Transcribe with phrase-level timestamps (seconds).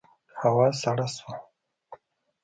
[0.41, 1.33] هوا سړه شوه.